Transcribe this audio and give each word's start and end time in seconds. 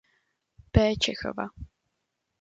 P. 0.73 0.97
Čechova. 1.03 1.45